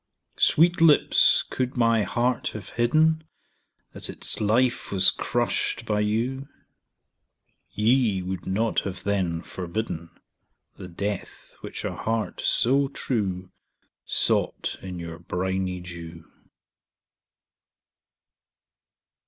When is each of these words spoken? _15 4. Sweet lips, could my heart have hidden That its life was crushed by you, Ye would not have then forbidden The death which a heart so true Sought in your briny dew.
_15 0.33 0.33
4. 0.33 0.41
Sweet 0.41 0.81
lips, 0.81 1.43
could 1.51 1.77
my 1.77 2.01
heart 2.01 2.47
have 2.53 2.69
hidden 2.69 3.23
That 3.91 4.09
its 4.09 4.41
life 4.41 4.91
was 4.91 5.11
crushed 5.11 5.85
by 5.85 5.99
you, 5.99 6.49
Ye 7.69 8.23
would 8.23 8.47
not 8.47 8.79
have 8.79 9.03
then 9.03 9.43
forbidden 9.43 10.09
The 10.75 10.87
death 10.87 11.53
which 11.61 11.85
a 11.85 11.93
heart 11.95 12.41
so 12.43 12.87
true 12.87 13.51
Sought 14.03 14.75
in 14.81 14.97
your 14.97 15.19
briny 15.19 15.81
dew. 15.81 16.25